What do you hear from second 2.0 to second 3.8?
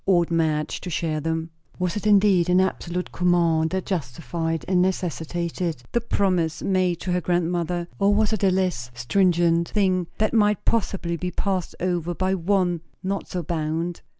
indeed an absolute command